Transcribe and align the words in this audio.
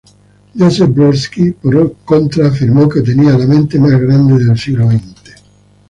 Joseph 0.55 0.89
Brodsky 0.89 1.51
por 1.51 1.95
contra 2.05 2.47
afirmó 2.47 2.89
que 2.89 3.01
tenía 3.01 3.37
"la 3.37 3.45
mente 3.45 3.77
más 3.77 3.91
grande 4.01 4.43
del 4.43 4.57
siglo 4.57 4.87
veinte". 4.87 5.31